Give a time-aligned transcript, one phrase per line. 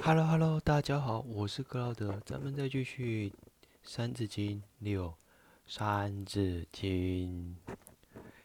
[0.00, 3.30] Hello Hello，大家好，我是克劳德，咱们再继续
[3.82, 5.10] 《三字经》六，
[5.66, 7.56] 《三字经》：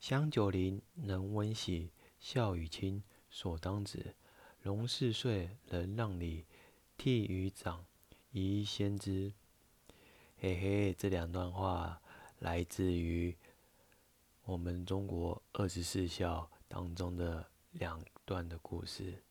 [0.00, 4.14] 香九龄，能温席，孝与亲，所当执。
[4.60, 6.44] 融四岁，能让梨，
[6.98, 7.84] 悌于长，
[8.32, 9.32] 宜先知。
[10.38, 12.00] 嘿嘿，这两段话
[12.40, 13.34] 来自于
[14.44, 19.22] 我们中国二十四孝当中的两段的故事。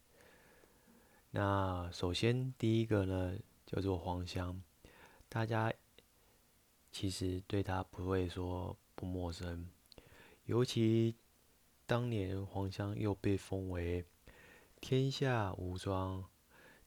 [1.37, 4.63] 那首先第一个呢，叫做黄香，
[5.27, 5.73] 大家
[6.93, 9.69] 其实对他不会说不陌生，
[10.45, 11.17] 尤其
[11.85, 14.05] 当年黄香又被封为
[14.79, 16.23] 天下无双，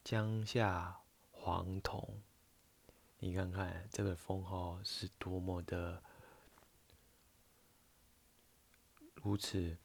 [0.03, 0.99] 江夏
[1.31, 2.23] 黄铜，
[3.19, 6.03] 你看看这个封号是多么的
[9.17, 9.77] 如此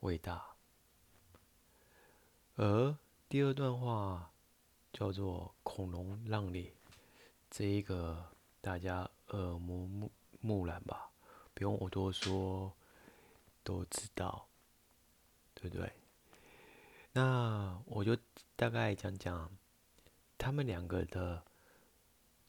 [0.00, 0.54] 伟大，
[2.56, 2.94] 而。
[3.32, 4.30] 第二段话
[4.92, 6.70] 叫做“恐龙让梨”，
[7.48, 8.22] 这一个
[8.60, 11.10] 大家耳目目目染吧，
[11.54, 12.70] 不用我多说，
[13.64, 14.46] 都知道，
[15.54, 15.90] 对不对？
[17.12, 18.14] 那我就
[18.54, 19.50] 大概讲讲
[20.36, 21.42] 他们两个的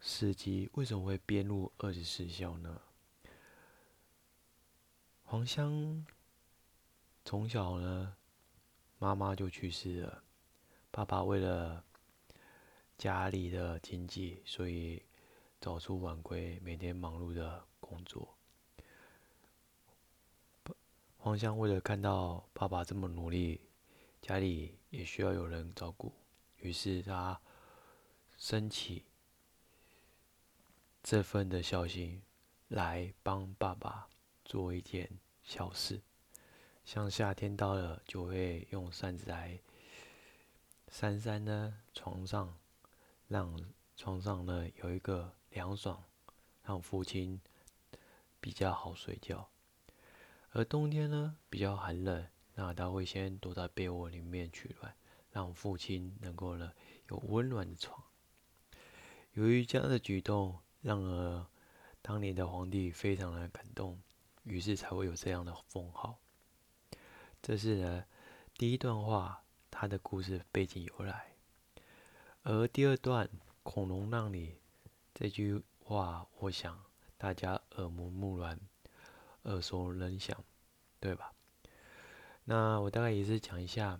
[0.01, 2.81] 事迹为什么会编入二十四孝呢？
[5.23, 6.05] 黄香
[7.23, 8.17] 从小呢，
[8.99, 10.23] 妈妈就去世了。
[10.95, 11.83] 爸爸为了
[12.99, 15.01] 家里的经济，所以
[15.59, 18.37] 早出晚归，每天忙碌的工作。
[21.17, 23.61] 黄香为了看到爸爸这么努力，
[24.21, 26.13] 家里也需要有人照顾，
[26.57, 27.41] 于是他
[28.37, 29.03] 升起
[31.01, 32.21] 这份的孝心，
[32.67, 34.07] 来帮爸爸
[34.45, 35.09] 做一件
[35.41, 36.03] 小事。
[36.85, 39.59] 像夏天到了，就会用扇子来。
[40.93, 42.55] 珊珊呢，床上
[43.27, 43.59] 让
[43.95, 46.03] 床上呢有一个凉爽，
[46.61, 47.41] 让父亲
[48.39, 49.49] 比较好睡觉。
[50.51, 54.95] 而冬天呢比较寒冷，那他会先躲在被窝里面取暖，
[55.31, 56.71] 让父亲能够呢
[57.09, 58.03] 有温暖的床。
[59.31, 61.47] 由于这样的举动，让呃
[62.03, 63.99] 当年的皇帝非常的感动，
[64.43, 66.19] 于是才会有这样的封号。
[67.41, 68.05] 这是呢
[68.55, 69.39] 第一段话。
[69.83, 71.33] 他的故事背景由来，
[72.43, 73.29] 而第二段
[73.63, 74.55] “恐龙让你”
[75.13, 76.81] 这句话，我想
[77.17, 78.57] 大家耳目目然、
[79.41, 80.41] 耳熟能详，
[81.01, 81.33] 对吧？
[82.45, 83.99] 那我大概也是讲一下，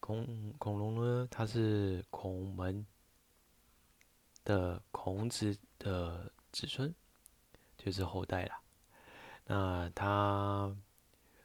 [0.00, 2.86] 恐恐龙呢，它是孔门
[4.44, 6.94] 的孔子的子孙，
[7.76, 8.62] 就是后代啦。
[9.44, 10.74] 那他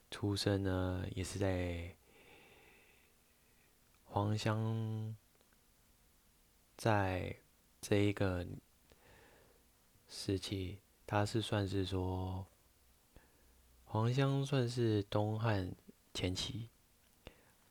[0.10, 1.97] 出生呢，也是在。
[4.10, 5.16] 黄香
[6.76, 7.36] 在
[7.80, 8.46] 这一个
[10.08, 12.48] 时期，他是算是说，
[13.86, 15.72] 黄香算是东汉
[16.14, 16.70] 前期，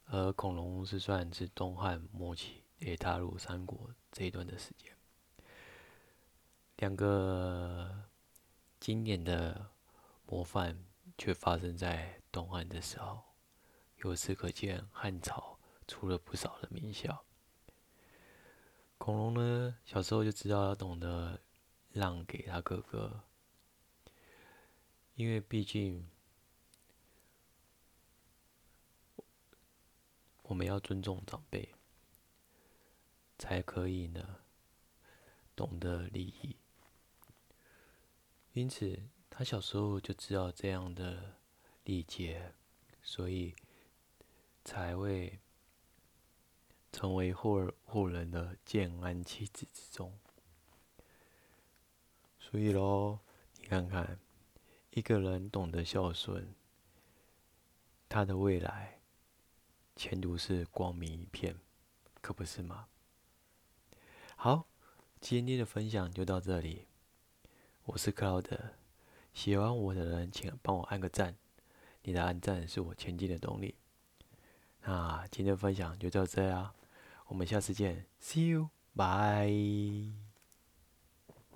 [0.05, 4.95] 而恐龙是算是东汉末期，也踏入三国这一段的时间。
[6.77, 8.05] 两个
[8.79, 9.71] 经典的
[10.27, 10.79] 模范，
[11.19, 13.25] 却发生在东汉的时候，
[14.05, 15.56] 由此可见汉朝。
[15.87, 17.25] 出了不少的名校。
[18.99, 21.41] 恐龙呢，小时候就知道要懂得
[21.93, 23.23] 让给他哥哥，
[25.15, 26.09] 因为毕竟
[30.43, 31.75] 我们要尊重长辈，
[33.39, 34.41] 才可以呢
[35.55, 36.57] 懂得礼仪。
[38.55, 38.99] 因此，
[39.29, 41.37] 他小时候就知道这样的
[41.85, 42.55] 礼节，
[43.03, 43.55] 所以
[44.65, 45.39] 才会。
[46.97, 50.19] 成为后后人的建安七子之中，
[52.39, 53.21] 所以咯，
[53.59, 54.19] 你看看，
[54.93, 56.55] 一个人懂得孝顺，
[58.09, 58.99] 他的未来
[59.95, 61.59] 前途是光明一片，
[62.23, 62.87] 可不是吗？
[64.35, 64.67] 好，
[65.21, 66.87] 今天的分享就到这里，
[67.85, 68.59] 我是克劳德，
[69.35, 71.37] 喜欢我的人请帮我按个赞，
[72.05, 73.75] 你的按赞是我前进的动力。
[74.81, 76.73] 那今天的分享就到这啊。
[77.29, 80.26] 我们下次见，See you，bye。